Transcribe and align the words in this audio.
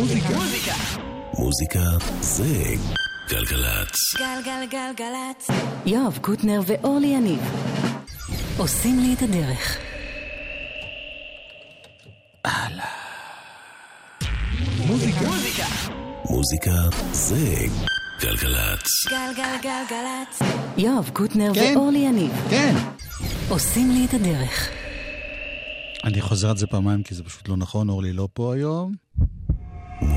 מוזיקה. 0.00 0.34
מוזיקה 1.38 1.82
זה 2.20 2.64
גלגלצ. 3.28 3.96
גלגלגלגלצ. 4.18 5.48
יואב 5.86 6.18
קוטנר 6.20 6.60
ואורלי 6.66 7.06
יניב 7.06 7.40
עושים 8.56 8.98
לי 8.98 9.14
את 9.14 9.22
הדרך. 9.22 9.78
מוזיקה. 14.86 15.20
מוזיקה 16.30 16.74
זה 17.12 17.54
גלגלצ. 18.20 19.06
גלגלגלגלצ. 19.10 20.42
יואב 20.76 21.10
קוטנר 21.12 21.54
כן. 21.54 21.74
ואורלי 21.76 21.98
יניב 21.98 22.32
כן. 22.50 22.74
עושים 23.48 23.90
לי 23.90 24.06
את 24.06 24.14
הדרך. 24.14 24.70
אני 26.04 26.20
חוזר 26.20 26.50
על 26.50 26.56
זה 26.56 26.66
פעמיים 26.66 27.02
כי 27.02 27.14
זה 27.14 27.22
פשוט 27.24 27.48
לא 27.48 27.56
נכון, 27.56 27.88
אורלי 27.88 28.12
לא 28.12 28.28
פה 28.32 28.54
היום. 28.54 28.92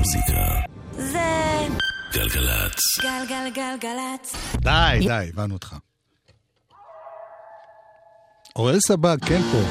מוזיקה. 0.04 0.46
זה 0.92 1.66
גלגלצ. 2.12 2.80
גלגלגלגלצ. 3.02 4.36
די, 4.56 4.98
די, 5.00 5.28
הבנו 5.32 5.54
אותך. 5.54 5.76
אוראל 8.56 8.80
סבג, 8.80 9.16
כן 9.26 9.40
פה. 9.52 9.62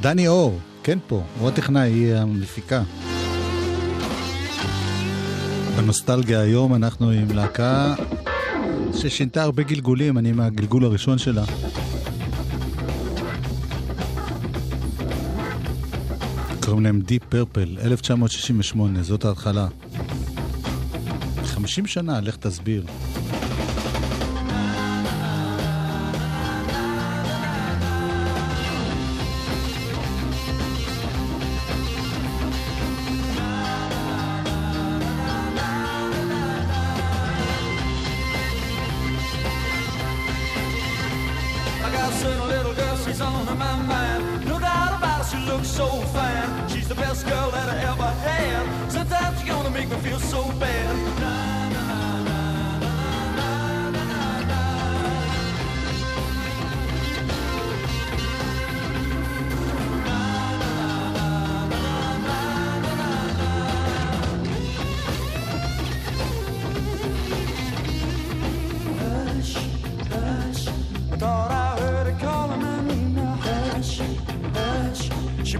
דני 0.00 0.28
אור, 0.28 0.58
כן 0.82 0.98
פה. 1.06 1.22
הוא 1.38 1.48
הטכנאי, 1.48 1.90
היא 1.90 2.14
המפיקה. 2.14 2.82
בנוסטלגיה 5.76 6.40
היום 6.40 6.74
אנחנו 6.74 7.10
עם 7.10 7.30
להקה 7.30 7.94
ששינתה 8.94 9.42
הרבה 9.42 9.62
גלגולים, 9.62 10.18
אני 10.18 10.32
מהגלגול 10.32 10.84
הראשון 10.84 11.18
שלה. 11.18 11.44
קוראים 16.72 16.84
להם 16.84 17.00
דיפ 17.00 17.22
פרפל, 17.28 17.78
1968, 17.82 19.02
זאת 19.02 19.24
ההתחלה. 19.24 19.68
50 21.44 21.86
שנה, 21.86 22.20
לך 22.20 22.36
תסביר. 22.36 22.84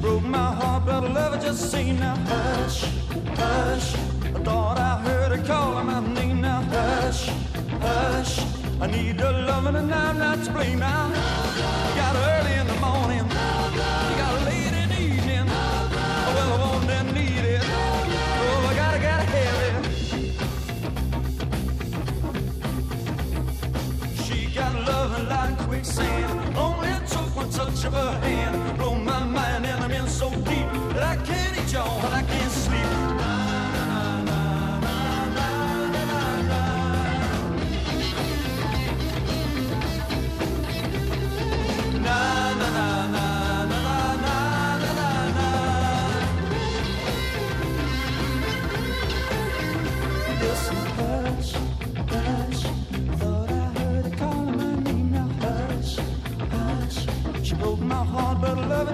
Broke 0.02 0.24
my 0.24 0.52
heart, 0.60 0.84
but 0.84 1.04
love 1.04 1.32
her 1.34 1.40
just 1.40 1.70
same 1.70 1.98
now. 2.00 2.16
Hush, 2.26 2.80
hush. 3.38 3.94
I 4.34 4.40
thought 4.46 4.76
I 4.76 5.00
heard 5.00 5.30
her 5.38 5.46
calling 5.46 5.86
my 5.86 6.00
name 6.00 6.40
now. 6.40 6.60
Hush, 6.62 7.28
hush. 7.80 8.40
I 8.80 8.88
need 8.88 9.20
her 9.20 9.32
loving 9.46 9.76
and 9.76 9.94
I'm 9.94 10.18
not 10.18 10.42
to 10.44 10.50
blame 10.50 10.80
now. 10.80 11.08
Got 11.94 12.16
her 12.16 12.31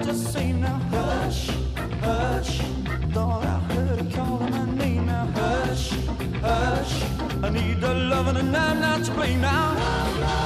now. 0.09 0.79
Hush, 0.89 1.49
hush. 2.01 2.61
Thought 3.13 3.43
I 3.45 3.59
heard 3.73 3.99
her 3.99 4.17
calling 4.17 4.51
my 4.51 4.65
name 4.65 5.05
now. 5.05 5.25
Hush, 5.35 5.91
hush. 6.41 7.03
I 7.43 7.49
need 7.49 7.79
the 7.79 7.93
loving 7.93 8.37
and 8.37 8.57
I'm 8.57 8.79
not 8.79 9.03
to 9.05 9.11
blame 9.11 9.41
now. 9.41 9.73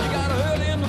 You 0.02 0.12
got 0.12 0.32
her 0.32 0.54
early 0.54 0.70
in 0.70 0.82
the 0.82 0.88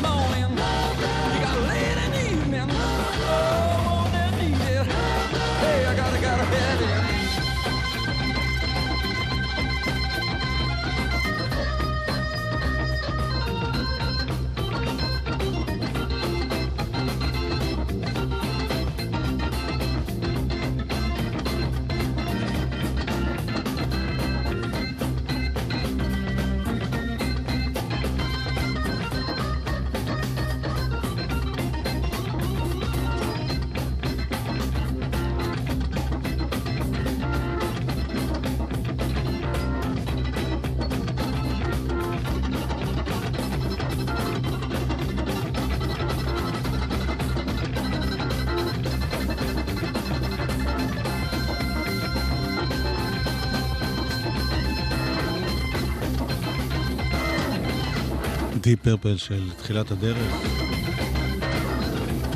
דיפ 58.65 58.83
פרפל 58.83 59.17
של 59.17 59.51
תחילת 59.59 59.91
הדרך. 59.91 60.33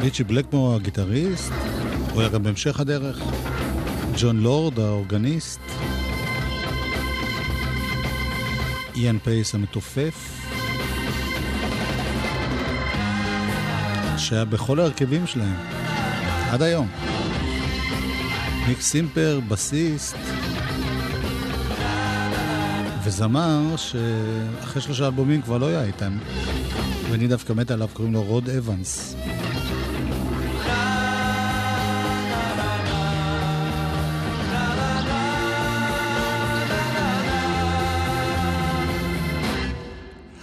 ריצ'י 0.01 0.25
בלקמור 0.25 0.75
הגיטריסט, 0.75 1.53
הוא 2.13 2.21
היה 2.21 2.31
גם 2.31 2.43
בהמשך 2.43 2.81
הדרך. 2.81 3.23
ג'ון 4.19 4.41
לורד 4.41 4.79
האורגניסט. 4.79 5.61
איאן 8.97 9.19
פייס 9.19 9.55
המתופף. 9.55 10.41
שהיה 14.19 14.45
בכל 14.45 14.81
ההרכבים 14.81 15.27
שלהם, 15.27 15.57
עד 16.51 16.63
היום. 16.63 16.89
ניק 18.69 18.81
סימפר, 18.81 19.41
בסיסט, 19.49 20.17
וזמר 23.09 23.77
שאחרי 23.77 24.83
שלושה 24.83 25.07
אלבומים 25.07 25.43
כבר 25.43 25.59
לא 25.59 25.67
היה 25.67 25.85
איתם. 25.85 26.19
ואני 27.11 27.29
דווקא 27.29 27.53
מת 27.53 27.71
עליו, 27.71 27.89
קוראים 27.93 28.15
לו 28.15 28.23
רוד 28.23 28.49
אבנס. 28.51 29.17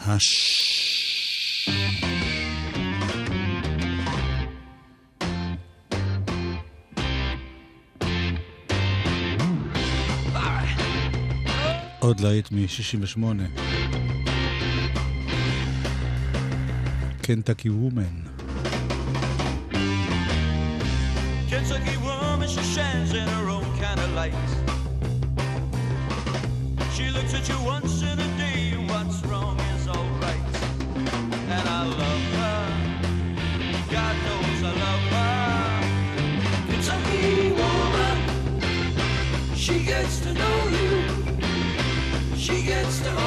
הש... 0.05 0.54
עוד 12.04 12.20
להיט 12.20 12.52
מ-68. 12.52 13.24
קנטקי 17.22 17.70
וומן. 17.70 18.30
Kentucky 21.50 21.96
woman, 22.06 22.48
she 22.48 22.62
shines 22.74 23.12
in 23.20 23.26
her 23.34 23.46
own 23.56 23.66
kind 23.82 24.00
of 24.04 24.10
light. 24.14 24.50
She 26.94 27.10
looks 27.16 27.32
at 27.38 27.48
you 27.50 27.58
once 27.74 27.93
Stop. 42.89 43.24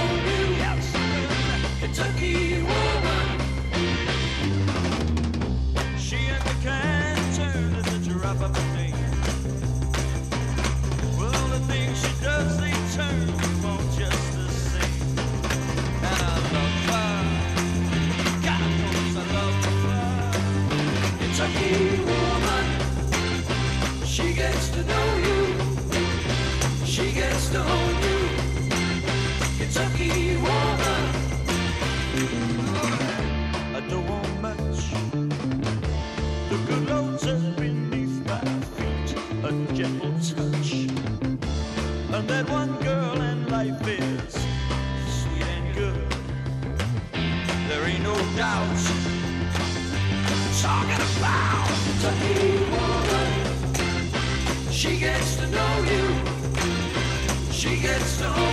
That 42.39 42.51
one 42.51 42.77
girl 42.83 43.21
and 43.21 43.51
life 43.51 43.89
is 43.89 44.35
sweet 45.19 45.43
and 45.43 45.75
good. 45.75 46.09
There 47.69 47.85
ain't 47.85 48.05
no 48.05 48.15
doubt. 48.37 48.79
Talking 50.63 51.03
about 51.17 51.69
Kentucky 51.85 52.39
woman. 52.75 53.33
She 54.71 55.01
gets 55.01 55.37
to 55.39 55.47
know 55.49 55.73
you. 55.93 56.05
She 57.51 57.81
gets 57.81 58.19
to 58.19 58.48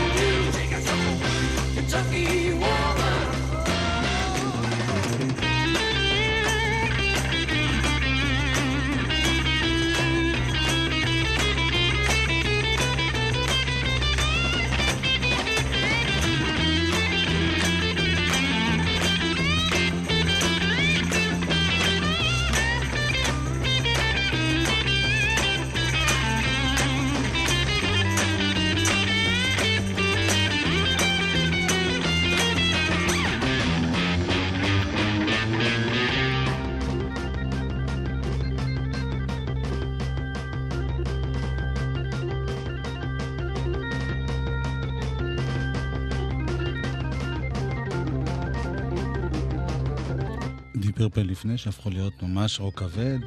לפני 51.46 51.58
שהפכו 51.58 51.90
להיות 51.90 52.24
ממש 52.24 52.60
רוק 52.60 52.80
כבד. 52.80 53.20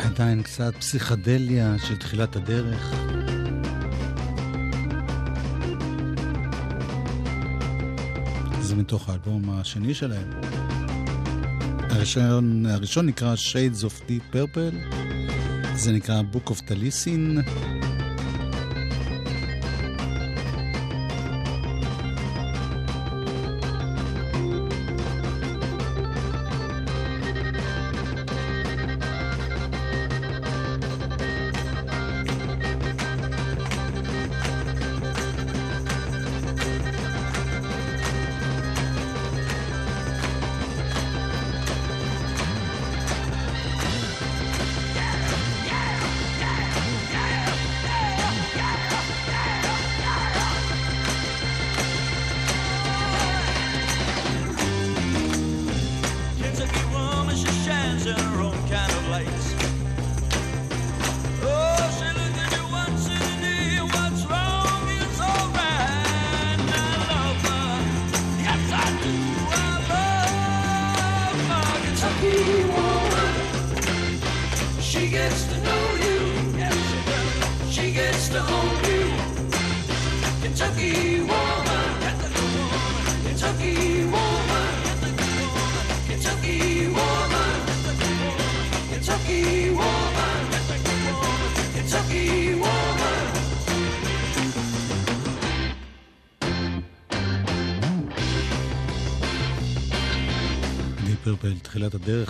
עדיין 0.00 0.42
קצת 0.42 0.74
פסיכדליה 0.76 1.74
של 1.78 1.96
תחילת 1.96 2.36
הדרך. 2.36 2.94
זה 8.60 8.76
מתוך 8.76 9.08
האלבום 9.08 9.50
השני 9.50 9.94
שלהם. 9.94 10.30
הראשון, 11.90 12.66
הראשון 12.66 13.06
נקרא 13.06 13.34
Shades 13.34 13.82
of 13.82 14.08
Deep 14.08 14.34
Purple, 14.34 14.96
זה 15.74 15.92
נקרא 15.92 16.22
Book 16.32 16.50
of 16.50 16.60
Talisin. 16.68 17.40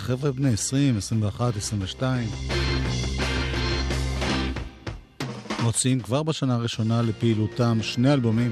חבר'ה 0.03 0.31
בני 0.31 0.53
20, 0.53 0.97
21, 0.97 1.57
22. 1.57 2.29
מוציאים 5.63 5.99
כבר 5.99 6.23
בשנה 6.23 6.55
הראשונה 6.55 7.01
לפעילותם 7.01 7.77
שני 7.81 8.13
אלבומים. 8.13 8.51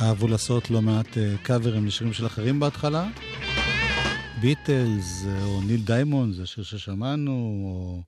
אהבו 0.00 0.28
לעשות 0.28 0.70
לא 0.70 0.82
מעט 0.82 1.18
אה, 1.18 1.34
קאברים 1.42 1.86
לשירים 1.86 2.12
של 2.12 2.26
אחרים 2.26 2.60
בהתחלה. 2.60 3.08
ביטלס, 4.40 5.24
אה, 5.26 5.44
או 5.44 5.60
ניל 5.62 5.80
דיימונד, 5.80 6.34
זה 6.34 6.42
השיר 6.42 6.64
ששמענו, 6.64 7.32
או 7.64 8.02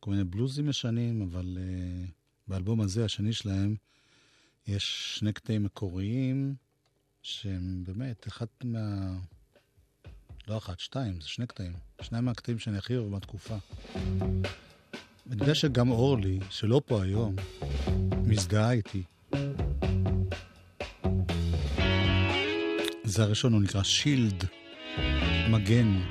כל 0.00 0.10
מיני 0.10 0.24
בלוזים 0.24 0.68
ישנים, 0.68 1.22
אבל 1.22 1.58
uh, 1.58 2.10
באלבום 2.48 2.80
הזה, 2.80 3.04
השני 3.04 3.32
שלהם, 3.32 3.74
יש 4.70 5.16
שני 5.18 5.32
קטעים 5.32 5.64
מקוריים, 5.64 6.54
שהם 7.22 7.84
באמת, 7.84 8.28
אחד 8.28 8.46
מה... 8.64 9.16
לא 10.48 10.58
אחת, 10.58 10.80
שתיים, 10.80 11.20
זה 11.20 11.28
שני 11.28 11.46
קטעים. 11.46 11.72
שניים 12.00 12.24
מהקטעים 12.24 12.58
שאני 12.58 12.78
הכי 12.78 12.96
אוהב 12.96 13.08
מהתקופה. 13.08 13.56
אני 15.30 15.40
יודע 15.40 15.54
שגם 15.54 15.90
אורלי, 15.90 16.38
שלא 16.50 16.82
פה 16.86 17.02
היום, 17.02 17.36
מזדהה 18.24 18.72
איתי. 18.72 19.02
זה 23.04 23.22
הראשון, 23.22 23.52
הוא 23.52 23.62
נקרא 23.62 23.82
שילד, 23.82 24.44
מגן, 25.50 26.02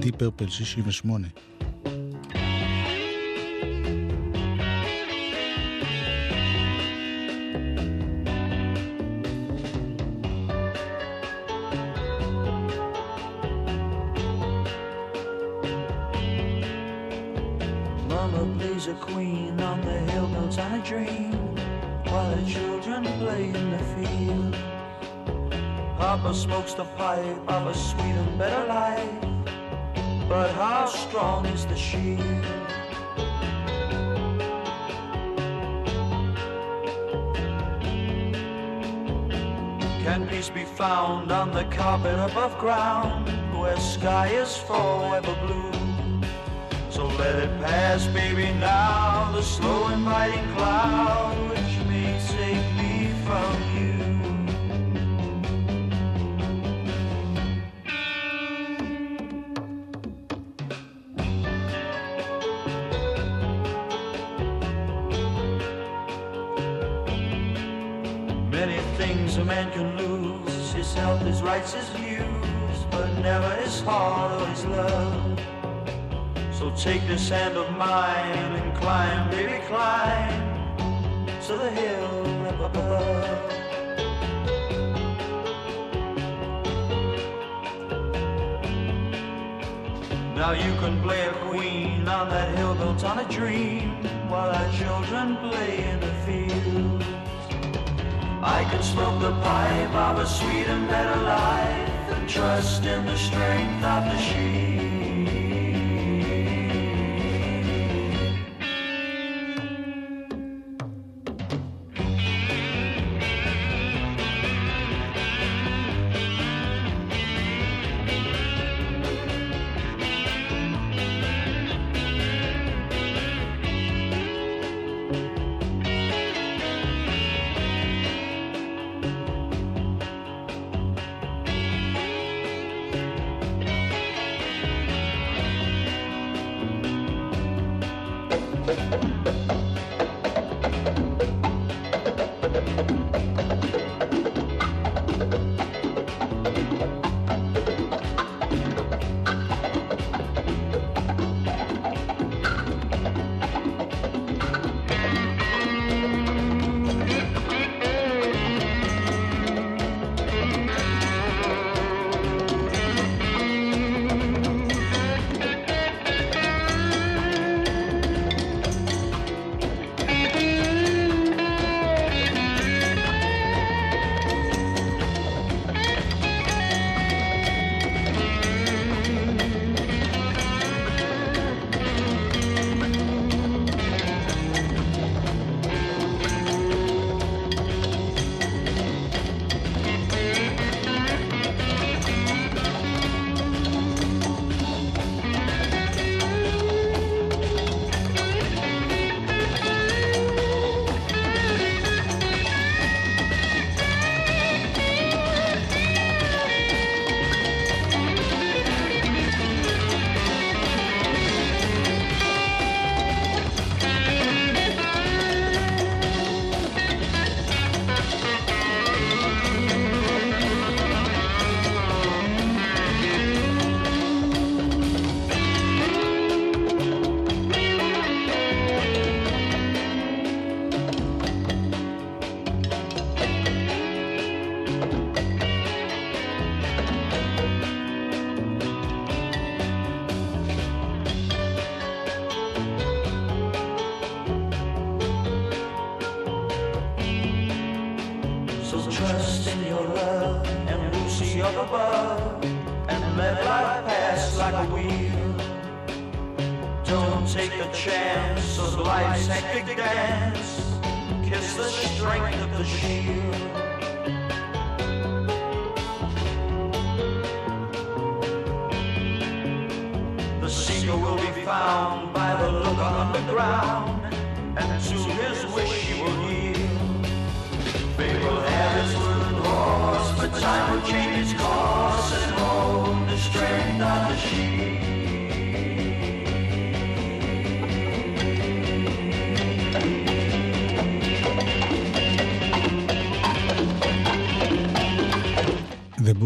די 0.00 0.12
פרפל 0.12 0.48
68. 0.48 1.28
Can 40.02 40.28
peace 40.28 40.50
be 40.50 40.64
found 40.64 41.32
on 41.32 41.52
the 41.52 41.64
carpet 41.64 42.18
above 42.18 42.58
ground 42.58 43.28
where 43.58 43.76
sky 43.78 44.28
is 44.28 44.56
forever 44.56 45.34
blue? 45.46 45.72
So 46.90 47.06
let 47.06 47.36
it 47.36 47.60
pass, 47.62 48.06
baby, 48.08 48.52
now, 48.58 49.32
the 49.32 49.42
slow 49.42 49.88
inviting 49.88 50.54
cloud 50.54 51.36
which 51.48 51.86
may 51.88 52.20
take 52.28 52.74
me 52.76 53.12
from 53.24 53.69
Many 68.60 68.82
things 68.98 69.38
a 69.38 69.44
man 69.46 69.72
can 69.72 69.96
lose, 69.96 70.72
his 70.74 70.92
health, 70.92 71.22
his 71.22 71.40
rights, 71.40 71.72
his 71.72 71.88
views, 71.96 72.84
but 72.90 73.08
never 73.20 73.48
his 73.54 73.80
heart 73.80 74.38
or 74.38 74.46
his 74.48 74.66
love. 74.66 75.40
So 76.52 76.70
take 76.76 77.00
this 77.06 77.26
hand 77.30 77.56
of 77.56 77.74
mine 77.78 78.52
and 78.60 78.76
climb, 78.76 79.30
baby, 79.30 79.64
climb 79.66 80.76
to 81.46 81.52
the 81.56 81.70
hill 81.70 82.60
up 82.62 82.76
above. 82.76 83.50
Now 90.36 90.52
you 90.52 90.72
can 90.80 91.00
play 91.00 91.22
a 91.28 91.32
queen 91.48 92.06
on 92.06 92.28
that 92.28 92.58
hill 92.58 92.74
built 92.74 93.04
on 93.04 93.20
a 93.20 93.28
dream 93.30 93.92
while 94.28 94.50
our 94.50 94.70
children 94.72 95.38
play 95.48 95.82
in 95.82 96.00
the 96.00 96.12
field. 96.26 97.09
I 98.42 98.64
can 98.64 98.82
smoke 98.82 99.20
the 99.20 99.32
pipe 99.42 99.94
of 99.94 100.18
a 100.18 100.26
sweet 100.26 100.66
and 100.66 100.88
better 100.88 101.20
life 101.22 102.16
and 102.16 102.26
trust 102.26 102.86
in 102.86 103.04
the 103.04 103.16
strength 103.16 103.84
of 103.84 104.04
the 104.04 104.18
sheep. 104.18 104.69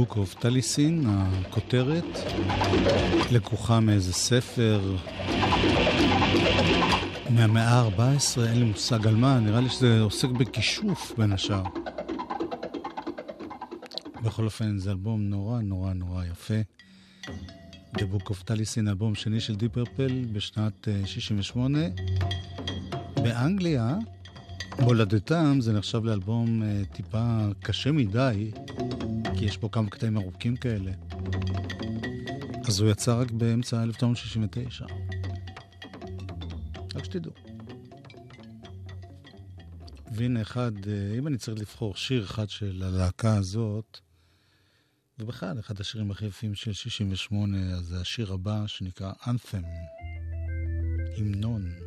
Book 0.04 0.12
of 0.12 0.42
Talisin, 0.42 1.06
הכותרת, 1.08 2.04
לקוחה 3.32 3.80
מאיזה 3.80 4.12
ספר 4.12 4.96
מהמאה 7.30 7.80
ה-14, 7.80 8.40
אין 8.46 8.58
לי 8.58 8.64
מושג 8.64 9.06
על 9.06 9.16
מה, 9.16 9.40
נראה 9.40 9.60
לי 9.60 9.68
שזה 9.68 10.00
עוסק 10.00 10.28
בכישוף 10.28 11.12
בין 11.18 11.32
השאר. 11.32 11.62
בכל 14.22 14.44
אופן, 14.44 14.78
זה 14.78 14.90
אלבום 14.90 15.22
נורא 15.22 15.60
נורא 15.60 15.92
נורא 15.92 16.24
יפה, 16.24 16.60
The 17.96 18.04
Book 18.14 18.28
of 18.28 18.50
Talisin, 18.50 18.88
אלבום 18.88 19.14
שני 19.14 19.40
של 19.40 19.54
דיפ 19.54 19.72
פרפל 19.72 20.24
בשנת 20.32 20.88
אה, 20.88 21.06
68. 21.06 21.78
באנגליה, 23.22 23.96
מולדתם, 24.80 25.60
זה 25.60 25.72
נחשב 25.72 26.04
לאלבום 26.04 26.62
אה, 26.62 26.82
טיפה 26.92 27.46
קשה 27.62 27.92
מדי, 27.92 28.50
כי 29.38 29.44
יש 29.44 29.56
פה 29.56 29.68
כמה 29.72 29.90
קטעים 29.90 30.18
ארוכים 30.18 30.56
כאלה. 30.56 30.92
אז 32.68 32.80
הוא 32.80 32.90
יצא 32.90 33.20
רק 33.20 33.30
באמצע 33.30 33.82
1969. 33.82 34.86
רק 36.94 37.04
שתדעו. 37.04 37.32
והנה 40.12 40.42
אחד, 40.42 40.72
אה, 40.86 41.18
אם 41.18 41.26
אני 41.26 41.38
צריך 41.38 41.60
לבחור 41.60 41.96
שיר 41.96 42.24
אחד 42.24 42.50
של 42.50 42.82
הלהקה 42.86 43.36
הזאת, 43.36 43.98
ובכלל, 45.18 45.58
אחד 45.60 45.80
השירים 45.80 46.10
הכי 46.10 46.26
יפים 46.26 46.54
של 46.54 46.72
68, 46.72 47.58
אז 47.58 47.84
זה 47.84 48.00
השיר 48.00 48.32
הבא 48.32 48.66
שנקרא 48.66 49.12
Anthem, 49.22 49.64
המנון. 51.16 51.83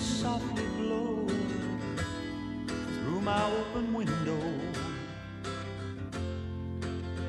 Softly 0.00 0.64
blow 0.78 1.26
through 2.94 3.20
my 3.20 3.44
open 3.52 3.92
window, 3.92 4.40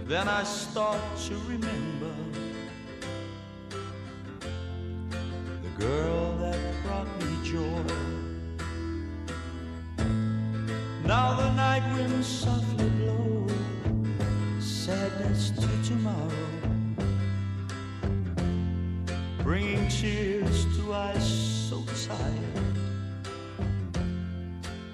then 0.05 0.27
I 0.27 0.43
start 0.43 1.01
to 1.27 1.35
remember 1.47 2.13
the 5.61 5.85
girl 5.85 6.37
that 6.37 6.59
brought 6.83 7.07
me 7.21 7.37
joy. 7.43 7.83
Now 11.05 11.35
the 11.35 11.51
night 11.53 11.83
winds 11.93 12.27
softly 12.27 12.89
blow, 12.89 13.47
sadness 14.59 15.51
to 15.51 15.89
tomorrow 15.89 16.51
bringing 19.43 19.87
tears 19.89 20.65
to 20.77 20.93
eyes 20.93 21.50
so 21.71 21.81
tired. 22.05 22.77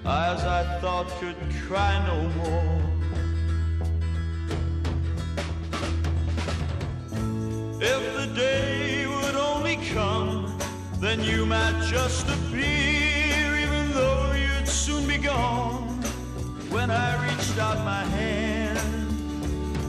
Eyes 0.06 0.44
I 0.44 0.78
thought 0.80 1.08
could 1.18 1.36
cry 1.66 1.94
no 2.06 2.18
more. 2.38 2.80
If 7.80 8.02
the 8.18 8.32
day 8.32 9.08
would 9.08 9.34
only 9.34 9.76
come, 9.92 10.56
then 11.00 11.18
you 11.24 11.44
might 11.46 11.82
just 11.90 12.28
appear, 12.28 13.56
even 13.64 13.92
though 13.92 14.32
you'd 14.42 14.68
soon 14.68 15.04
be 15.08 15.18
gone. 15.18 16.00
When 16.70 16.92
I 16.92 17.08
reached 17.26 17.58
out 17.58 17.78
my 17.84 18.04
hand, 18.04 18.78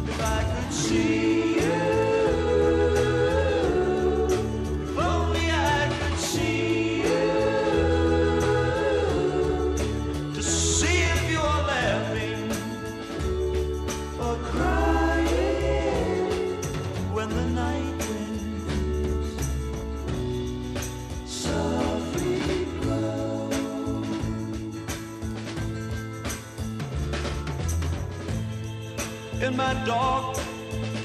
if 0.10 0.19
I 0.19 0.41
could 0.51 0.74
see 0.74 1.60
you. 1.62 2.08
My 29.73 29.86
dark 29.86 30.36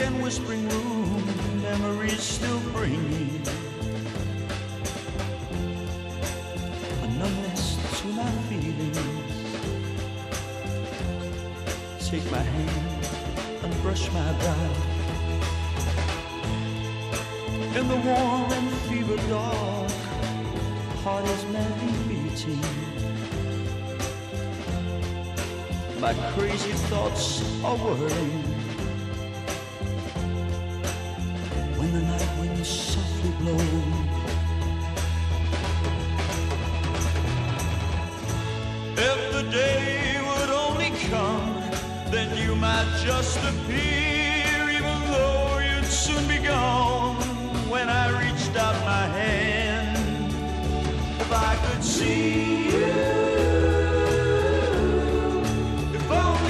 and 0.01 0.23
whispering 0.23 0.67
room, 0.71 1.23
memories 1.61 2.23
still 2.23 2.61
bring 2.73 2.97
me 3.11 3.29
a 7.03 7.07
numbness 7.19 7.77
to 8.01 8.07
my 8.09 8.31
feelings. 8.49 8.99
Take 12.09 12.25
my 12.31 12.39
hand 12.39 13.07
and 13.65 13.83
brush 13.83 14.11
my 14.13 14.33
brow. 14.41 14.71
In 17.79 17.87
the 17.87 18.01
warm 18.09 18.51
and 18.51 18.71
fever 18.89 19.19
dark, 19.29 19.91
heart 21.05 21.27
is 21.29 21.45
madly 21.53 21.93
beating. 22.09 22.65
My 26.01 26.15
crazy 26.33 26.73
thoughts 26.89 27.43
are 27.63 27.77
whirling. 27.77 28.44
Just 43.05 43.37
appear, 43.37 44.71
even 44.71 44.99
though 45.11 45.59
you'd 45.59 45.85
soon 45.85 46.27
be 46.27 46.39
gone. 46.39 47.17
When 47.69 47.91
I 47.91 48.09
reached 48.23 48.57
out 48.57 48.75
my 48.87 49.07
hand, 49.21 50.33
if 51.21 51.31
I 51.31 51.55
could 51.67 51.85
see 51.85 52.71
you, 52.71 52.87
if 55.95 56.11
only 56.11 56.45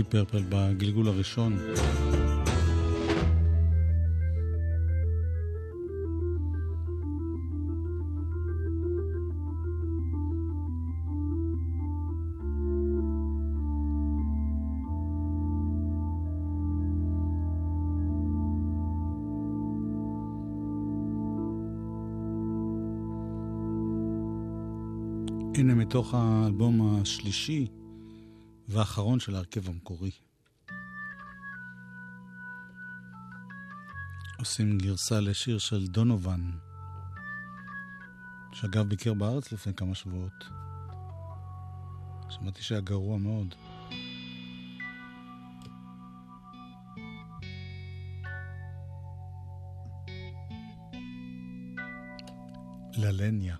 די 0.00 0.04
פרפל 0.08 0.42
בגלגול 0.48 1.08
הראשון. 1.08 1.58
הנה 25.54 25.74
מתוך 25.74 26.14
האלבום 26.14 27.00
השלישי 27.02 27.66
והאחרון 28.70 29.20
של 29.20 29.34
ההרכב 29.34 29.68
המקורי. 29.68 30.10
עושים 34.38 34.78
גרסה 34.78 35.20
לשיר 35.20 35.58
של 35.58 35.86
דונובן, 35.86 36.50
שאגב 38.52 38.88
ביקר 38.88 39.14
בארץ 39.14 39.52
לפני 39.52 39.74
כמה 39.74 39.94
שבועות. 39.94 40.44
שמעתי 42.30 42.62
שהיה 42.62 42.80
גרוע 42.80 43.18
מאוד. 43.18 43.54
ללניה. 52.96 53.59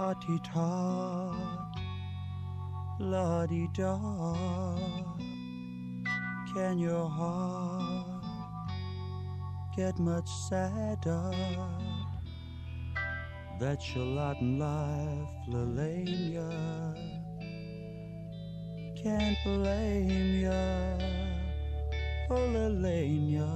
Hearty 0.00 0.38
tot, 0.38 1.76
la 2.98 3.44
di 3.44 3.68
da. 3.76 3.98
Can 6.54 6.78
your 6.78 7.06
heart 7.06 8.24
get 9.76 9.98
much 9.98 10.26
sadder? 10.48 11.30
That's 13.58 13.94
your 13.94 14.06
lot 14.06 14.40
in 14.40 14.58
life, 14.58 15.34
Lelania. 15.46 16.48
Can't 18.96 19.36
blame 19.44 20.40
ya, 20.40 20.96
oh 22.30 22.48
Lelania. 22.54 23.52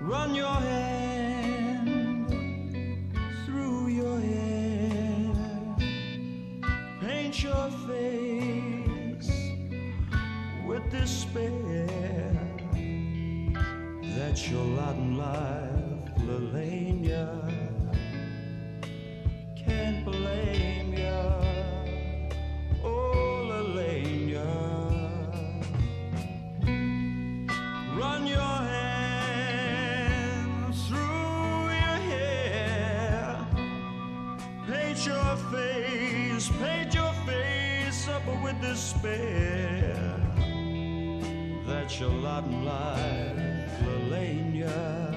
Run 0.00 0.34
your 0.34 0.48
hand 0.48 0.83
life, 15.24 16.14
Lelania. 16.26 17.26
Can't 19.56 20.04
blame 20.04 20.92
ya, 21.04 21.22
oh 22.84 23.48
Lelania. 23.50 24.50
Run 27.98 28.22
your 28.26 28.58
hand 28.76 30.74
through 30.86 31.72
your 31.82 31.98
hair. 32.10 33.46
Paint 34.68 35.00
your 35.06 35.36
face, 35.52 36.46
paint 36.60 36.94
your 36.94 37.14
face 37.26 38.08
up 38.08 38.26
with 38.42 38.60
despair. 38.60 39.96
That's 41.66 41.98
your 42.00 42.10
lot 42.10 42.44
in 42.44 42.64
life, 42.64 43.70
Lelania 43.86 45.13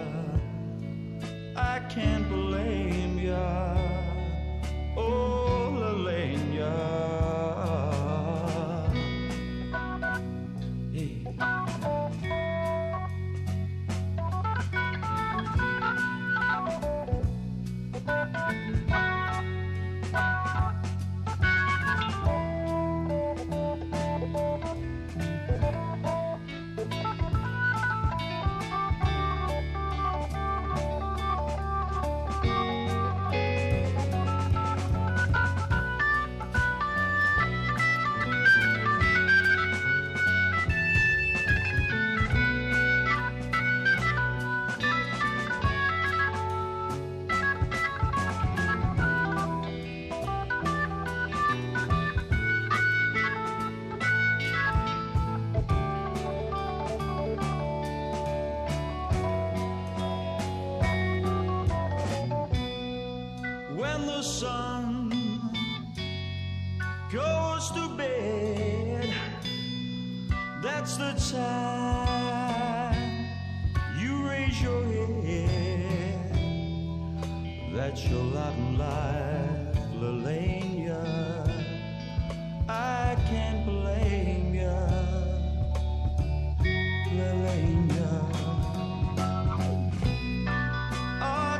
can't 1.98 2.30
blame 2.30 3.18
you. 3.18 3.87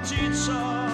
teach 0.10 0.50
all. 0.50 0.87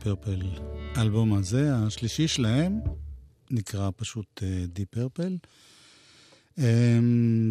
פרפל. 0.00 0.42
האלבום 0.94 1.34
הזה, 1.34 1.76
השלישי 1.76 2.28
שלהם, 2.28 2.80
נקרא 3.50 3.90
פשוט 3.96 4.42
די 4.68 4.84
פרפל. 4.84 5.36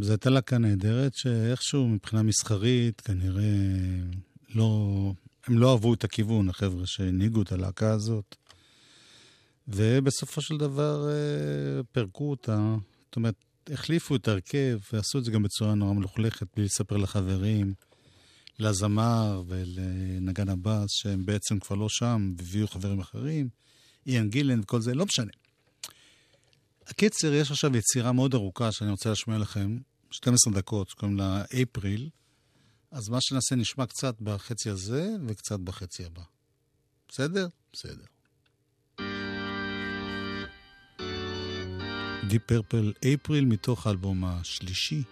זו 0.02 0.12
הייתה 0.12 0.30
להקה 0.30 0.58
נהדרת, 0.58 1.16
שאיכשהו 1.16 1.88
מבחינה 1.88 2.24
מסחרית, 2.24 3.02
כנראה 3.02 3.44
לא... 4.56 5.14
הם 5.48 5.60
לא 5.60 5.72
אהבו 5.72 5.94
את 5.94 6.04
הכיוון, 6.04 6.50
החבר'ה 6.50 6.86
שהנהיגו 6.86 7.42
את 7.42 7.52
הלהקה 7.52 7.92
הזאת. 7.92 8.36
ובסופו 9.68 10.42
של 10.42 10.58
דבר 10.58 11.10
אה, 11.10 11.84
פירקו 11.92 12.30
אותה. 12.30 12.76
זאת 13.06 13.16
אומרת, 13.16 13.36
החליפו 13.74 14.16
את 14.16 14.28
ההרכב, 14.28 14.80
ועשו 14.94 15.20
את 15.20 15.24
זה 15.24 15.32
גם 15.32 15.44
בצורה 15.44 15.76
נורא 15.76 15.94
מלוכלכת, 15.94 16.48
בלי 16.56 16.66
לספר 16.66 16.98
לחברים, 16.98 17.74
לזמר 18.60 19.44
ולנגן 19.48 20.50
הבאס, 20.50 20.90
שהם 20.90 21.26
בעצם 21.26 21.60
כבר 21.60 21.76
לא 21.76 21.90
שם, 21.90 22.34
והביאו 22.38 22.68
חברים 22.68 23.00
אחרים, 23.00 23.50
איאן 24.08 24.30
גילן 24.30 24.60
וכל 24.60 24.82
זה, 24.82 24.94
לא 24.94 25.06
משנה. 25.06 25.32
הקיצר, 26.88 27.34
יש 27.34 27.52
עכשיו 27.52 27.78
יצירה 27.78 28.12
מאוד 28.12 28.34
ארוכה 28.34 28.72
שאני 28.72 28.92
רוצה 28.92 29.10
להשמיע 29.10 29.38
לכם, 29.38 29.78
12 30.12 30.54
דקות, 30.54 30.90
שקוראים 30.90 31.18
לה 31.18 31.44
אפריל, 31.62 32.10
אז 32.92 33.10
מה 33.10 33.18
שנעשה 33.22 33.56
נשמע 33.56 33.86
קצת 33.86 34.22
בחצי 34.22 34.70
הזה 34.70 35.10
וקצת 35.28 35.60
בחצי 35.60 36.06
הבא. 36.06 36.22
בסדר? 37.10 37.48
בסדר. 37.74 38.04
די 42.30 42.40
פרפל 42.40 42.94
אפריל 43.14 43.46
מתוך 43.46 43.88
האלבום 43.88 44.26
השלישי, 44.26 45.04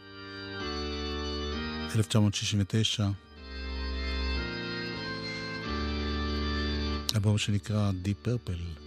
1969. 1.96 3.27
אלבום 7.18 7.38
שנקרא 7.38 7.92
די 7.92 8.14
פרפל. 8.14 8.87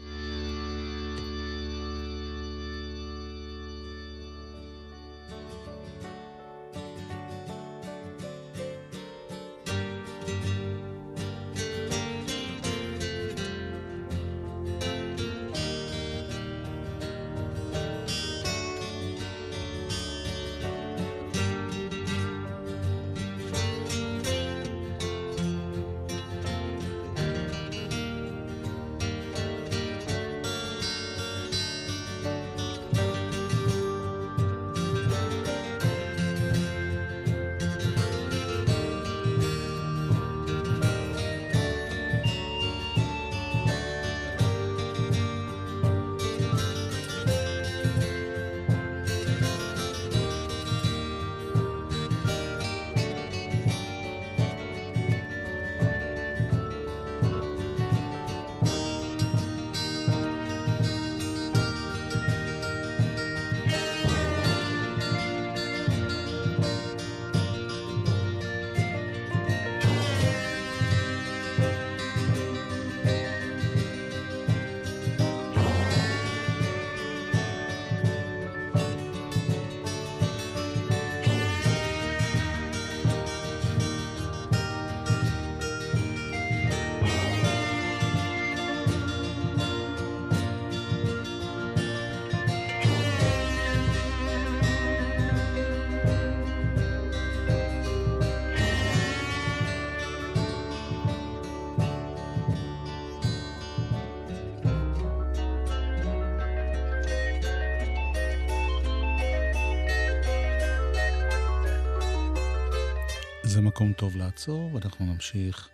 מקום 113.81 113.93
טוב 113.93 114.17
לעצור, 114.17 114.75
ואנחנו 114.75 115.07
נמשיך 115.07 115.69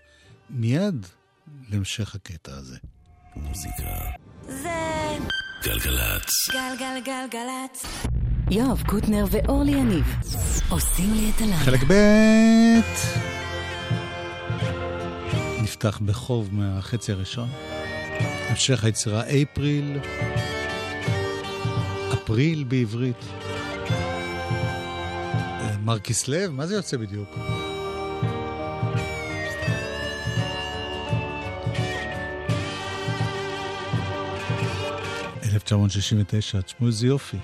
מיד 0.50 1.06
להמשך 1.70 2.14
הקטע 2.14 2.52
הזה. 2.54 2.76
מוזיקה. 3.36 3.82
זה 4.42 5.18
גלגלצ. 5.64 6.30
גלגלגלגלצ. 6.52 7.86
יואב 8.50 8.82
קוטנר 8.86 9.24
ואורלי 9.30 9.72
יניב 9.72 10.04
עושים 10.68 11.14
לי 11.14 11.30
את 11.36 11.40
הלילה. 11.40 11.56
חלק 11.56 11.80
ב' 11.88 11.92
נפתח 15.62 16.00
בחוב 16.04 16.54
מהחצי 16.54 17.12
הראשון. 17.12 17.48
המשך 18.48 18.84
היצירה 18.84 19.22
אפריל, 19.22 19.98
אפריל 22.12 22.64
בעברית. 22.64 23.24
אה, 25.60 25.76
מר 25.84 25.98
כסלו? 25.98 26.52
מה 26.52 26.66
זה 26.66 26.74
יוצא 26.74 26.96
בדיוק? 26.96 27.28
אלף 35.66 35.72
תשע 35.72 35.76
מאות 35.76 35.90
שישים 35.90 36.20
ותשע, 36.20 36.60
תשמעו 36.60 36.86
איזה 36.86 37.06
יופי. 37.06 37.36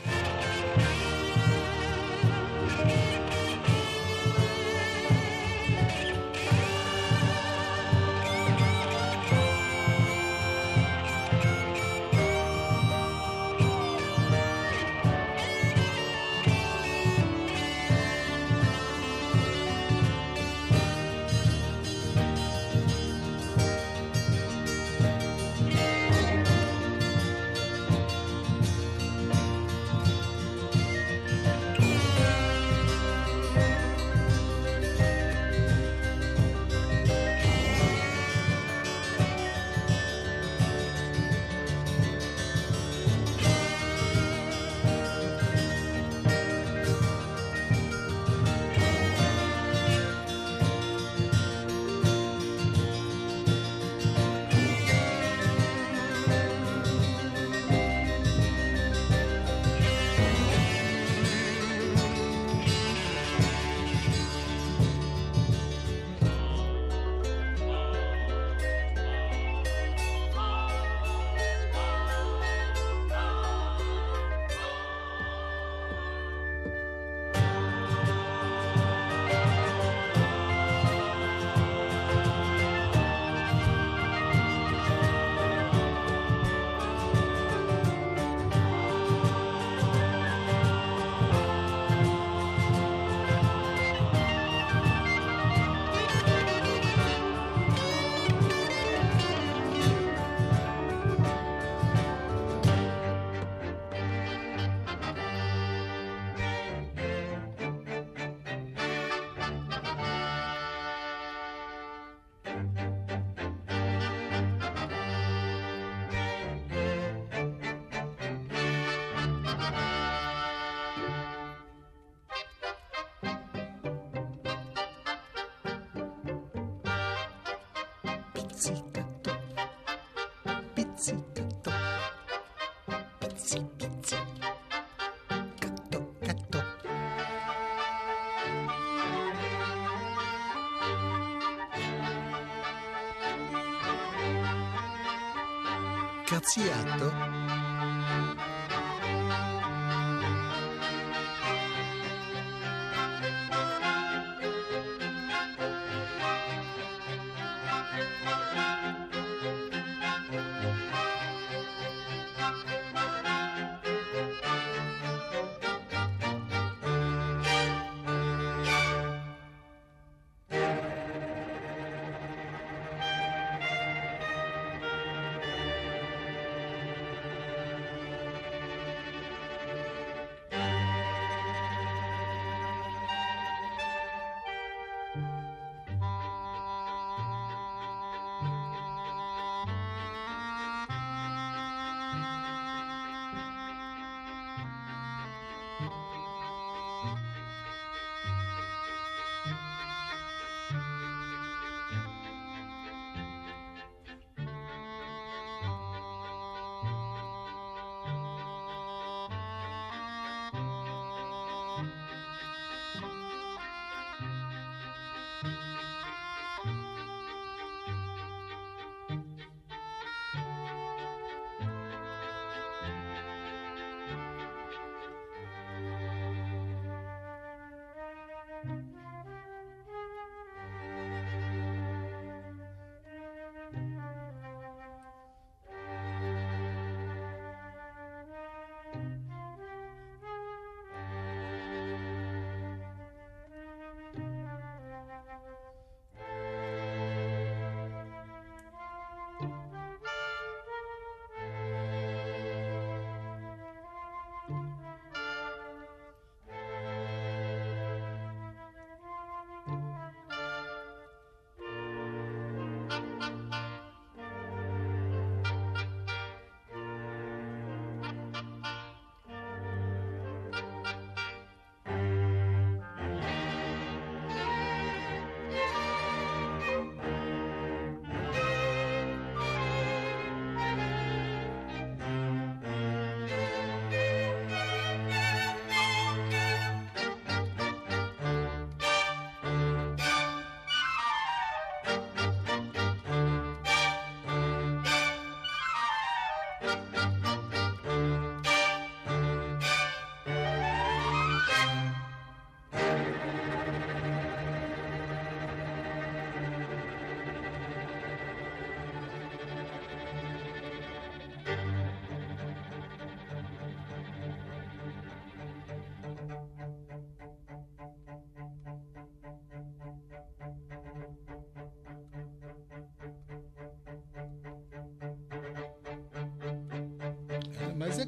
Cazziatto 146.32 147.12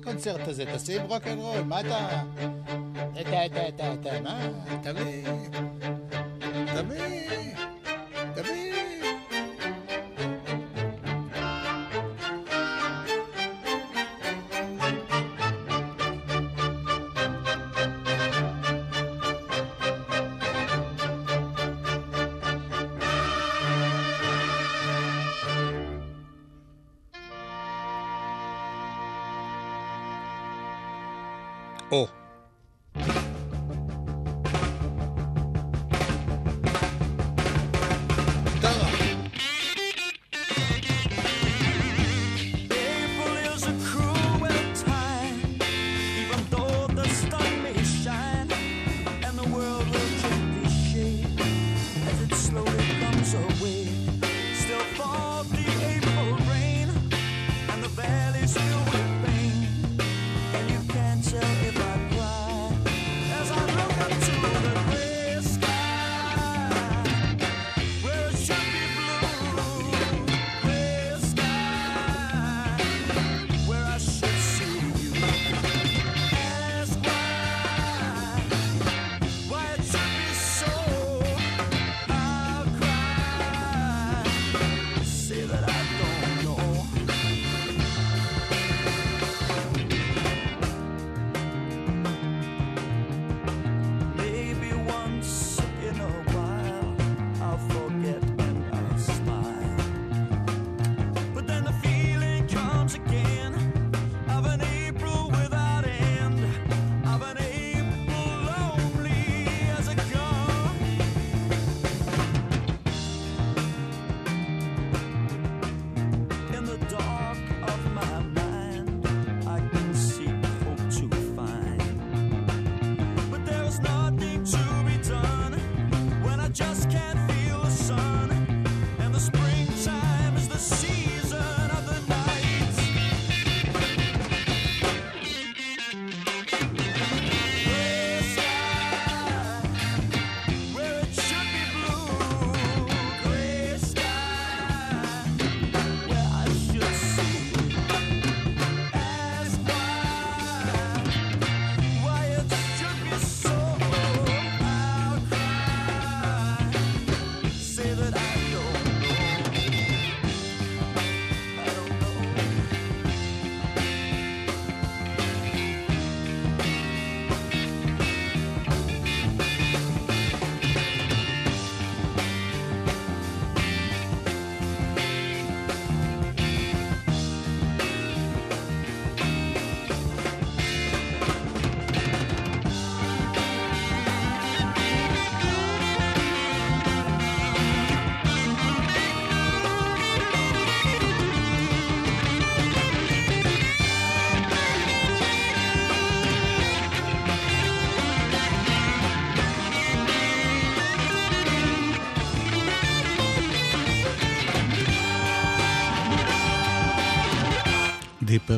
הקונצרט 0.04 0.48
הזה? 0.48 0.64
תשים 0.74 1.02
רוק 1.02 1.26
אנד 1.26 1.38
רול, 1.38 1.60
מה 1.60 1.80
אתה... 1.80 2.22
אתה, 3.20 3.46
אתה, 3.46 3.68
אתה, 3.68 3.94
אתה, 3.94 4.20
מה? 4.20 4.48
אתה 4.80 4.92
מבין? 4.92 5.73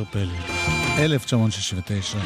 פרפל, 0.05 0.29
1969. 0.99 2.19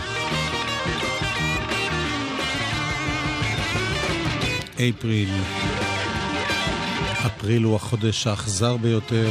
אפריל. 4.75 5.29
אפריל 7.27 7.63
הוא 7.63 7.77
החודש 7.77 8.27
האכזר 8.27 8.77
ביותר. 8.77 9.31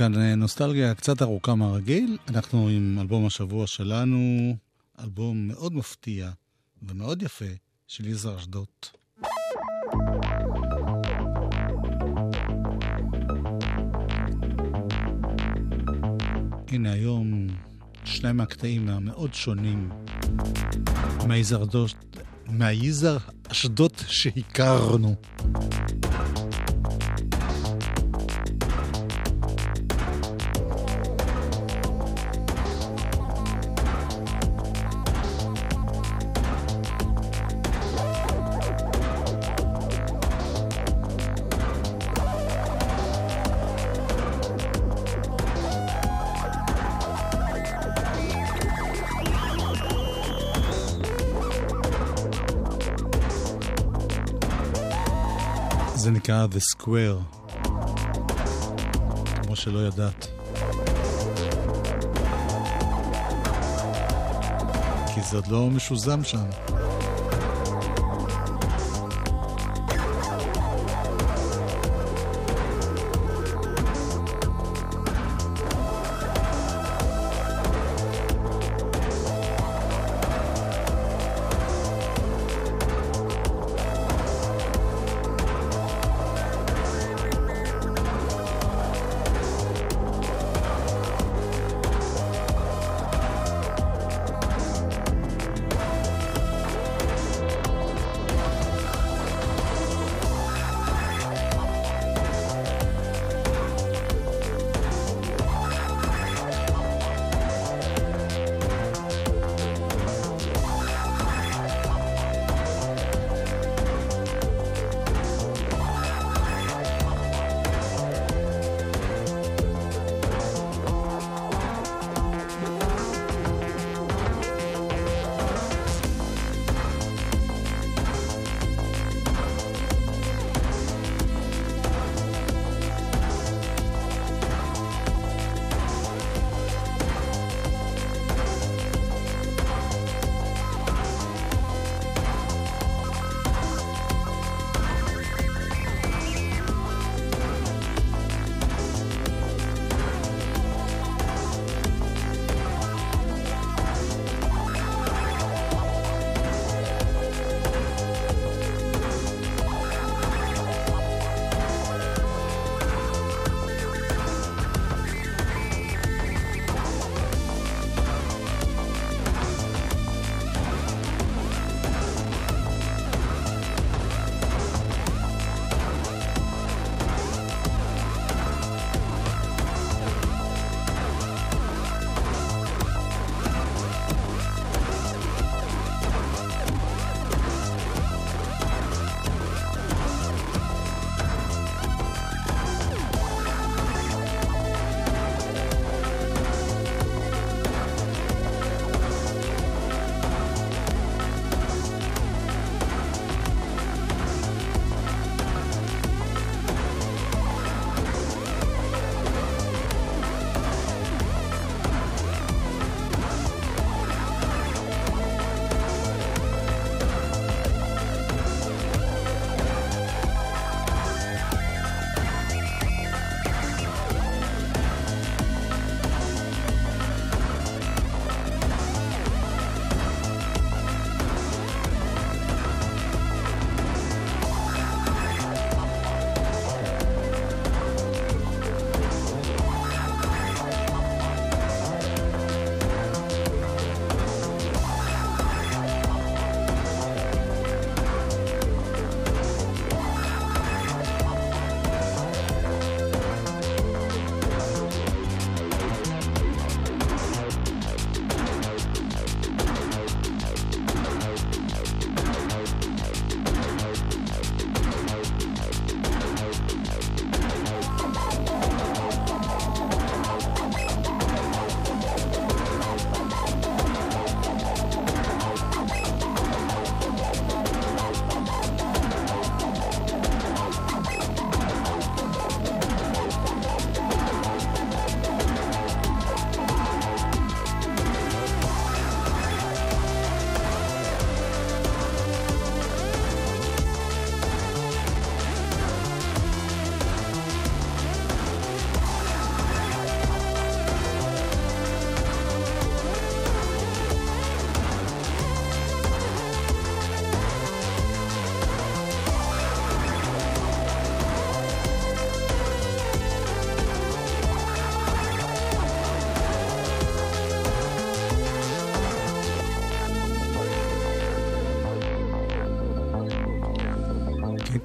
כאן 0.00 0.22
אה, 0.22 0.34
נוסטלגיה 0.34 0.94
קצת 0.94 1.22
ארוכה 1.22 1.54
מהרגיל. 1.54 2.16
אנחנו 2.28 2.68
עם 2.68 2.98
אלבום 3.00 3.26
השבוע 3.26 3.66
שלנו, 3.66 4.54
אלבום 5.20 5.48
מאוד 5.48 5.74
מפתיע 5.74 6.30
ומאוד 6.82 7.22
יפה 7.22 7.44
של 7.88 8.06
יזהר 8.06 8.36
אשדוד. 8.38 8.66
הנה 16.68 16.92
היום 16.92 17.46
שני 18.04 18.32
מהקטעים 18.32 18.88
המאוד 18.88 19.34
שונים 19.34 19.90
מהיזהר 22.48 23.18
אשדוד 23.48 23.92
שהכרנו. 24.06 25.14
זה 56.00 56.10
נקרא 56.10 56.46
The 56.46 56.58
Square, 56.76 57.44
כמו 59.42 59.56
שלא 59.56 59.86
ידעת. 59.86 60.26
כי 65.14 65.20
זה 65.30 65.36
עוד 65.36 65.46
לא 65.46 65.70
משוזם 65.70 66.24
שם. 66.24 66.44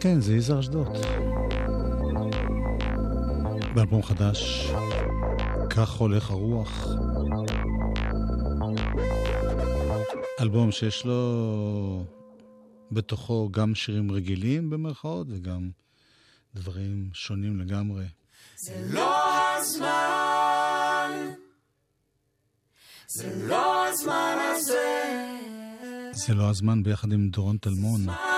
כן, 0.06 0.22
זה 0.22 0.36
יזהר 0.36 0.60
אשדוד. 0.60 0.88
באלבום 3.76 4.04
חדש, 4.04 4.72
כך 5.70 5.92
הולך 5.92 6.32
הרוח. 6.32 6.88
אלבום 10.42 10.72
שיש 10.72 11.06
לו 11.06 12.06
בתוכו 12.92 13.50
גם 13.52 13.76
שירים 13.76 14.12
רגילים 14.12 14.70
במרכאות 14.70 15.28
וגם 15.30 15.70
דברים 16.56 17.10
שונים 17.14 17.60
לגמרי. 17.60 18.06
זה 18.56 18.88
לא 18.94 19.58
הזמן, 19.58 21.12
זה 23.08 23.48
לא 23.48 23.88
הזמן 23.88 24.38
הזה, 24.56 25.28
זה 26.12 26.34
לא 26.34 26.50
הזמן 26.50 26.84
ביחד 26.84 27.12
עם 27.12 27.30
דורון 27.30 27.58
טלמון. 27.58 28.02
זמן 28.02 28.35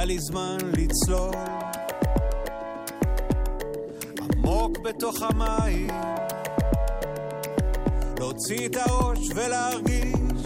היה 0.00 0.06
לי 0.06 0.18
זמן 0.18 0.56
לצלול 0.76 1.34
עמוק 4.20 4.78
בתוך 4.78 5.22
המים 5.22 5.88
להוציא 8.18 8.68
את 8.68 8.76
הראש 8.76 9.18
ולהרגיש 9.34 10.42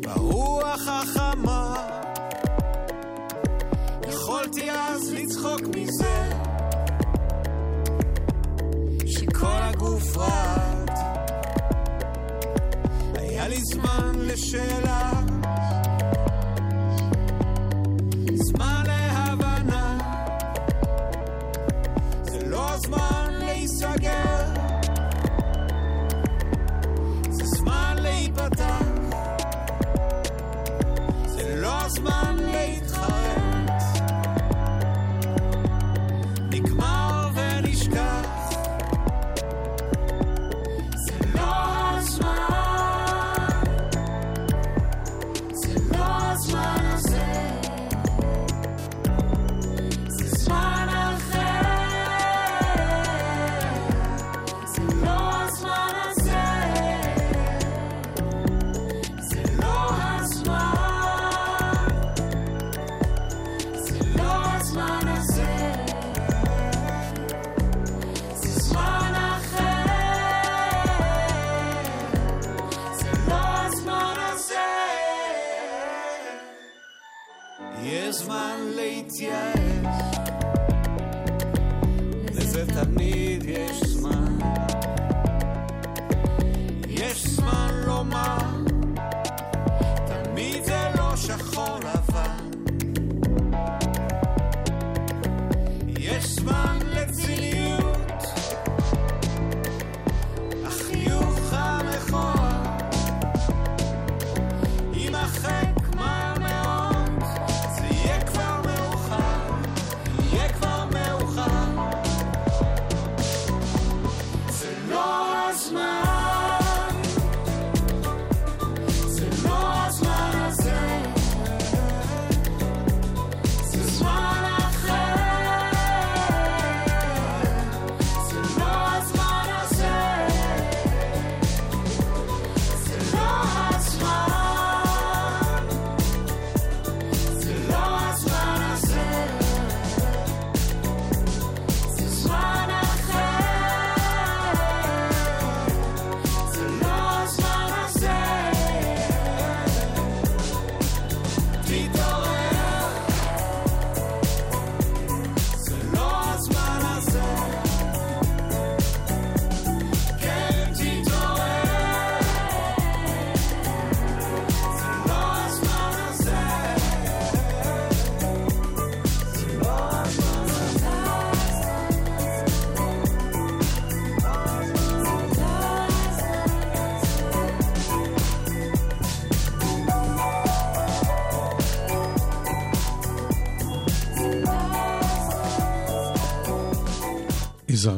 ברוח 0.00 0.88
החמה. 0.88 1.74
יכולתי 4.08 4.70
אז 4.70 5.12
לצחוק 5.12 5.60
מזה 5.76 6.30
שכל 9.06 9.46
הגוף 9.60 10.16
רעד. 10.16 10.90
היה 13.14 13.48
לי 13.48 13.60
זמן 13.72 14.12
לשאלה 14.18 15.33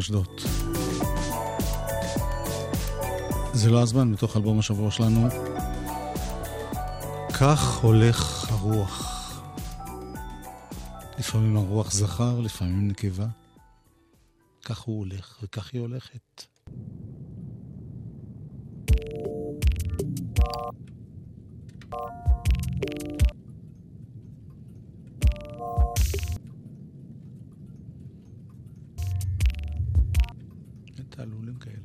אשדוד. 0.07 0.41
זה 3.53 3.71
לא 3.71 3.83
הזמן, 3.83 4.11
מתוך 4.11 4.37
אלבום 4.37 4.59
השבוע 4.59 4.91
שלנו. 4.91 5.29
כך 7.41 7.79
הולך 7.83 8.51
הרוח. 8.53 9.13
לפעמים 11.19 11.57
הרוח 11.57 11.93
זכר, 11.93 12.41
לפעמים 12.41 12.89
נקבה. 12.89 13.27
כך 14.65 14.81
הוא 14.81 14.99
הולך, 14.99 15.39
וכך 15.43 15.71
היא 15.73 15.81
הולכת. 15.81 16.47
תעלולים 31.57 31.59
כאלה. 31.59 31.77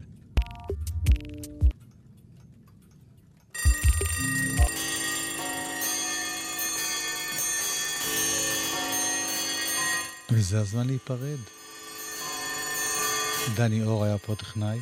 וזה 10.31 10.59
הזמן 10.59 10.87
להיפרד. 10.87 11.39
דני 13.55 13.83
אור 13.83 14.03
היה 14.03 14.17
פה 14.17 14.35
טכנאי, 14.35 14.79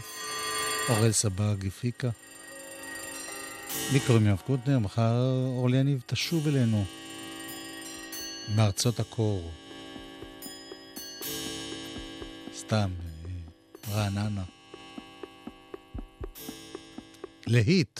אורל 0.89 1.11
סבג 1.11 1.67
הפיקה. 1.67 2.09
לי 3.93 3.99
קוראים 3.99 4.25
יואב 4.25 4.41
קוטנר, 4.45 4.79
מחר 4.79 5.21
אורלי 5.45 5.77
יניב 5.77 6.01
תשוב 6.05 6.47
אלינו 6.47 6.85
מארצות 8.55 8.99
הקור. 8.99 9.51
סתם, 12.53 12.89
אה, 13.25 13.93
רעננה. 13.93 14.58
להיט. 17.49 17.99